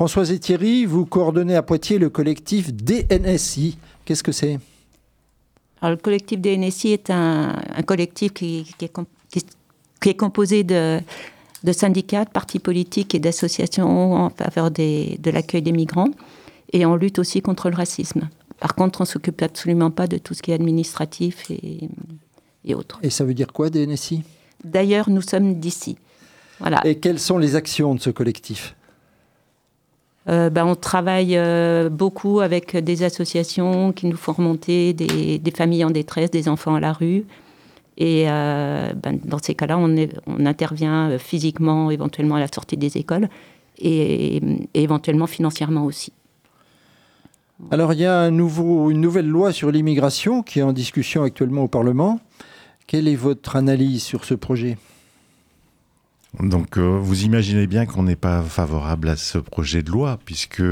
Françoise 0.00 0.32
et 0.32 0.38
Thierry, 0.38 0.86
vous 0.86 1.04
coordonnez 1.04 1.54
à 1.56 1.60
Poitiers 1.60 1.98
le 1.98 2.08
collectif 2.08 2.72
DNSI. 2.72 3.76
Qu'est-ce 4.06 4.22
que 4.22 4.32
c'est? 4.32 4.58
Le 5.82 5.96
collectif 5.96 6.40
DNSI 6.40 6.92
est 6.92 7.10
un, 7.10 7.52
collectif 7.84 8.32
qui, 8.32 8.64
est, 8.80 10.14
composé 10.14 10.64
de, 10.64 11.02
syndicats, 11.72 12.24
de 12.24 12.30
partis 12.30 12.60
politiques 12.60 13.14
et 13.14 13.18
d'associations 13.18 14.14
en 14.14 14.30
faveur 14.30 14.70
de 14.70 15.30
l'accueil 15.30 15.60
des 15.60 15.72
migrants. 15.72 16.08
Et 16.72 16.86
on 16.86 16.96
lutte 16.96 17.18
aussi 17.18 17.42
contre 17.42 17.68
le 17.68 17.76
racisme. 17.76 18.30
Par 18.58 18.74
contre, 18.74 19.02
on 19.02 19.04
ne 19.04 19.08
s'occupe 19.08 19.42
absolument 19.42 19.90
pas 19.90 20.06
de 20.06 20.16
tout 20.16 20.32
ce 20.32 20.40
qui 20.40 20.50
est 20.52 20.54
administratif 20.54 21.50
et, 21.50 21.90
et 22.64 22.74
autres. 22.74 22.98
Et 23.02 23.10
ça 23.10 23.26
veut 23.26 23.34
dire 23.34 23.52
quoi, 23.52 23.68
DNSI 23.68 24.22
D'ailleurs, 24.64 25.10
nous 25.10 25.20
sommes 25.20 25.60
d'ici. 25.60 25.98
Voilà. 26.58 26.80
Et 26.86 26.94
quelles 26.94 27.20
sont 27.20 27.36
les 27.36 27.54
actions 27.54 27.94
de 27.94 28.00
ce 28.00 28.08
collectif? 28.08 28.74
Euh, 30.30 30.48
ben, 30.48 30.64
on 30.64 30.76
travaille 30.76 31.36
euh, 31.36 31.88
beaucoup 31.88 32.40
avec 32.40 32.76
des 32.76 33.02
associations 33.02 33.92
qui 33.92 34.06
nous 34.06 34.16
font 34.16 34.32
remonter 34.32 34.92
des, 34.92 35.52
familles 35.56 35.84
en 35.84 35.90
détresse, 35.90 36.30
des 36.30 36.48
enfants 36.48 36.74
à 36.74 36.80
la 36.80 36.92
rue. 36.92 37.24
Et 37.96 38.26
euh, 38.28 38.92
ben, 38.92 39.18
dans 39.24 39.38
ces 39.38 39.54
cas-là, 39.54 39.76
on, 39.78 40.46
intervient 40.46 41.18
physiquement, 41.18 41.90
éventuellement 41.90 42.36
à 42.36 42.40
la 42.40 42.48
sortie 42.48 42.76
des 42.76 42.96
écoles, 42.96 43.28
et, 43.78 44.40
éventuellement 44.74 45.26
financièrement 45.26 45.84
aussi. 45.84 46.12
Alors, 47.70 47.92
il 47.92 48.00
y 48.00 48.06
a 48.06 48.28
une 48.28 48.36
nouvelle 49.00 49.28
loi 49.28 49.52
sur 49.52 49.70
l'immigration 49.70 50.42
qui 50.42 50.60
est 50.60 50.62
en 50.62 50.72
discussion 50.72 51.24
actuellement 51.24 51.64
au 51.64 51.68
Parlement. 51.68 52.20
Quelle 52.86 53.08
est 53.08 53.16
votre 53.16 53.56
analyse 53.56 54.02
sur 54.02 54.24
ce 54.24 54.34
projet? 54.34 54.78
Donc 56.38 56.78
euh, 56.78 56.98
vous 56.98 57.24
imaginez 57.24 57.66
bien 57.66 57.86
qu'on 57.86 58.04
n'est 58.04 58.16
pas 58.16 58.42
favorable 58.42 59.08
à 59.08 59.16
ce 59.16 59.36
projet 59.38 59.82
de 59.82 59.90
loi, 59.90 60.18
puisque 60.24 60.62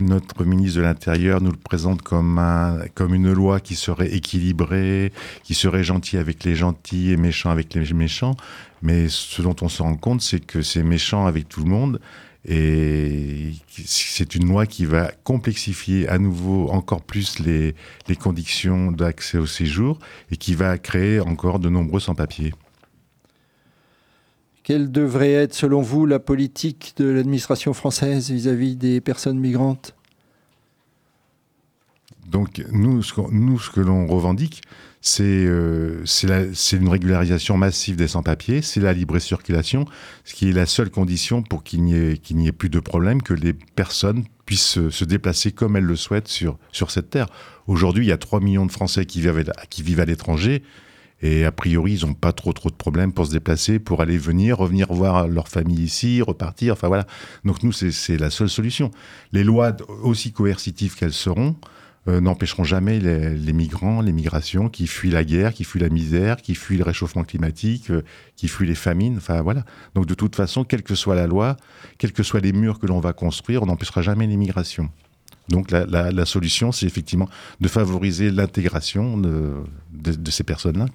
notre 0.00 0.44
ministre 0.44 0.78
de 0.78 0.82
l'Intérieur 0.82 1.42
nous 1.42 1.50
le 1.50 1.58
présente 1.58 2.00
comme, 2.00 2.38
un, 2.38 2.78
comme 2.94 3.14
une 3.14 3.30
loi 3.30 3.60
qui 3.60 3.76
serait 3.76 4.12
équilibrée, 4.12 5.12
qui 5.42 5.54
serait 5.54 5.84
gentille 5.84 6.18
avec 6.18 6.42
les 6.44 6.56
gentils 6.56 7.12
et 7.12 7.18
méchant 7.18 7.50
avec 7.50 7.74
les 7.74 7.92
méchants. 7.92 8.34
Mais 8.80 9.08
ce 9.08 9.42
dont 9.42 9.56
on 9.60 9.68
se 9.68 9.82
rend 9.82 9.96
compte, 9.96 10.22
c'est 10.22 10.40
que 10.40 10.62
c'est 10.62 10.82
méchant 10.82 11.26
avec 11.26 11.48
tout 11.48 11.62
le 11.62 11.70
monde. 11.70 12.00
Et 12.46 13.52
c'est 13.86 14.34
une 14.34 14.48
loi 14.48 14.66
qui 14.66 14.84
va 14.84 15.10
complexifier 15.22 16.08
à 16.08 16.18
nouveau 16.18 16.68
encore 16.70 17.02
plus 17.02 17.38
les, 17.38 17.74
les 18.08 18.16
conditions 18.16 18.90
d'accès 18.92 19.38
au 19.38 19.46
séjour 19.46 19.98
et 20.30 20.36
qui 20.36 20.54
va 20.54 20.76
créer 20.76 21.20
encore 21.20 21.58
de 21.58 21.68
nombreux 21.68 22.00
sans-papiers. 22.00 22.52
Quelle 24.64 24.90
devrait 24.90 25.32
être, 25.32 25.54
selon 25.54 25.82
vous, 25.82 26.06
la 26.06 26.18
politique 26.18 26.94
de 26.96 27.04
l'administration 27.04 27.74
française 27.74 28.30
vis-à-vis 28.30 28.76
des 28.76 29.02
personnes 29.02 29.38
migrantes? 29.38 29.94
Donc, 32.26 32.64
nous, 32.72 33.02
ce, 33.02 33.12
nous, 33.30 33.58
ce 33.60 33.70
que 33.70 33.80
l'on 33.80 34.06
revendique, 34.06 34.62
c'est 35.02 35.22
euh, 35.22 36.02
une 36.72 36.88
régularisation 36.88 37.58
massive 37.58 37.96
des 37.96 38.08
sans-papiers, 38.08 38.62
c'est 38.62 38.80
la 38.80 38.94
libre 38.94 39.18
circulation, 39.18 39.84
ce 40.24 40.32
qui 40.32 40.48
est 40.48 40.52
la 40.52 40.64
seule 40.64 40.88
condition 40.88 41.42
pour 41.42 41.62
qu'il 41.62 41.84
n'y 41.84 41.94
ait, 41.94 42.14
ait, 42.14 42.52
plus 42.52 42.70
de 42.70 42.80
problème, 42.80 43.20
que 43.20 43.34
les 43.34 43.52
personnes 43.52 44.24
puissent 44.46 44.88
se, 44.88 45.04
déplacer 45.04 45.52
comme 45.52 45.76
elles 45.76 45.84
le 45.84 45.96
souhaitent 45.96 46.28
sur, 46.28 46.56
sur 46.72 46.90
cette 46.90 47.10
terre. 47.10 47.26
Aujourd'hui, 47.66 48.06
il 48.06 48.08
y 48.08 48.12
a 48.12 48.18
3 48.18 48.40
millions 48.40 48.64
de 48.64 48.72
Français 48.72 49.04
qui 49.04 49.20
vivent, 49.20 49.44
qui 49.68 49.82
vivent 49.82 50.00
à 50.00 50.06
l'étranger. 50.06 50.62
Et 51.24 51.46
a 51.46 51.52
priori, 51.52 51.94
ils 51.94 52.06
n'ont 52.06 52.12
pas 52.12 52.32
trop 52.32 52.52
trop 52.52 52.68
de 52.68 52.74
problèmes 52.74 53.14
pour 53.14 53.24
se 53.24 53.30
déplacer, 53.30 53.78
pour 53.78 54.02
aller 54.02 54.18
venir, 54.18 54.58
revenir 54.58 54.92
voir 54.92 55.26
leur 55.26 55.48
famille 55.48 55.82
ici, 55.82 56.20
repartir. 56.20 56.74
Enfin 56.74 56.88
voilà. 56.88 57.06
Donc 57.46 57.62
nous, 57.62 57.72
c'est 57.72 58.18
la 58.18 58.28
seule 58.28 58.50
solution. 58.50 58.90
Les 59.32 59.42
lois, 59.42 59.74
aussi 60.02 60.32
coercitives 60.32 60.96
qu'elles 60.96 61.14
seront, 61.14 61.56
euh, 62.08 62.20
n'empêcheront 62.20 62.64
jamais 62.64 63.00
les, 63.00 63.52
migrants, 63.54 64.02
les 64.02 64.12
migrations 64.12 64.68
qui 64.68 64.86
fuient 64.86 65.12
la 65.12 65.24
guerre, 65.24 65.54
qui 65.54 65.64
fuient 65.64 65.80
la 65.80 65.88
misère, 65.88 66.36
qui 66.36 66.54
fuient 66.54 66.76
le 66.76 66.84
réchauffement 66.84 67.24
climatique, 67.24 67.88
euh, 67.88 68.02
qui 68.36 68.46
fuient 68.46 68.66
les 68.66 68.74
famines. 68.74 69.16
Enfin 69.16 69.40
voilà. 69.40 69.64
Donc 69.94 70.04
de 70.04 70.12
toute 70.12 70.36
façon, 70.36 70.62
quelle 70.62 70.82
que 70.82 70.94
soit 70.94 71.14
la 71.14 71.26
loi, 71.26 71.56
quels 71.96 72.12
que 72.12 72.22
soient 72.22 72.40
les 72.40 72.52
murs 72.52 72.78
que 72.78 72.86
l'on 72.86 73.00
va 73.00 73.14
construire, 73.14 73.62
on 73.62 73.66
n'empêchera 73.66 74.02
jamais 74.02 74.26
les 74.26 74.36
migrations. 74.36 74.90
Donc 75.48 75.70
la, 75.70 76.24
solution, 76.26 76.70
c'est 76.70 76.86
effectivement 76.86 77.28
de 77.60 77.68
favoriser 77.68 78.30
l'intégration 78.30 79.16
de, 79.16 80.30
ces 80.30 80.44
personnes-là. 80.44 80.86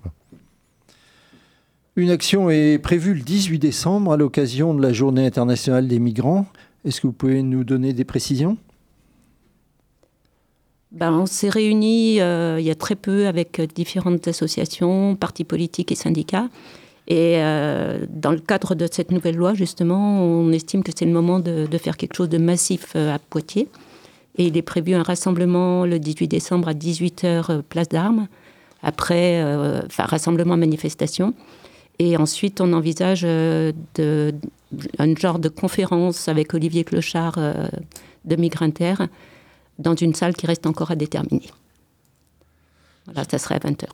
Une 1.99 2.11
action 2.11 2.49
est 2.49 2.79
prévue 2.79 3.13
le 3.13 3.19
18 3.19 3.59
décembre 3.59 4.13
à 4.13 4.17
l'occasion 4.17 4.73
de 4.73 4.81
la 4.81 4.93
Journée 4.93 5.25
internationale 5.25 5.85
des 5.85 5.99
migrants. 5.99 6.45
Est-ce 6.85 7.01
que 7.01 7.07
vous 7.07 7.13
pouvez 7.13 7.43
nous 7.43 7.65
donner 7.65 7.91
des 7.91 8.05
précisions? 8.05 8.55
Ben, 10.93 11.11
on 11.11 11.25
s'est 11.25 11.49
réunis 11.49 12.21
euh, 12.21 12.55
il 12.57 12.65
y 12.65 12.71
a 12.71 12.75
très 12.75 12.95
peu 12.95 13.27
avec 13.27 13.59
différentes 13.75 14.29
associations, 14.29 15.17
partis 15.17 15.43
politiques 15.43 15.91
et 15.91 15.95
syndicats. 15.95 16.47
Et 17.09 17.43
euh, 17.43 18.05
dans 18.07 18.31
le 18.31 18.39
cadre 18.39 18.75
de 18.75 18.87
cette 18.89 19.11
nouvelle 19.11 19.35
loi, 19.35 19.53
justement, 19.53 20.23
on 20.23 20.53
estime 20.53 20.83
que 20.83 20.93
c'est 20.95 21.05
le 21.05 21.11
moment 21.11 21.41
de, 21.41 21.67
faire 21.77 21.97
quelque 21.97 22.15
chose 22.15 22.29
de 22.29 22.37
massif 22.37 22.93
euh, 22.95 23.13
à 23.13 23.19
Poitiers. 23.19 23.67
Et 24.37 24.45
il 24.45 24.55
est 24.55 24.61
prévu 24.61 24.93
un 24.93 25.03
rassemblement 25.03 25.85
le 25.85 25.99
18 25.99 26.29
décembre 26.29 26.69
à 26.69 26.73
18h, 26.73 27.61
place 27.63 27.89
d'armes. 27.89 28.29
Après, 28.83 29.43
enfin, 29.85 30.05
rassemblement 30.05 30.55
manifestation. 30.55 31.33
Et 31.99 32.15
ensuite, 32.17 32.61
on 32.61 32.71
envisage 32.73 33.21
de, 33.23 34.33
un 34.97 35.15
genre 35.15 35.39
de 35.39 35.49
conférence 35.49 36.27
avec 36.27 36.53
Olivier 36.53 36.83
Clochard 36.85 37.37
de 38.25 38.35
Migrinter 38.35 38.95
dans 39.79 39.95
une 39.95 40.13
salle 40.13 40.35
qui 40.35 40.45
reste 40.47 40.65
encore 40.65 40.91
à 40.91 40.95
déterminer. 40.95 41.49
Voilà, 43.05 43.23
ça 43.29 43.37
serait 43.37 43.55
à 43.55 43.59
20h. 43.59 43.87